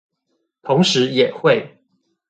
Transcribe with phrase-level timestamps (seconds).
[0.63, 1.77] 同時也會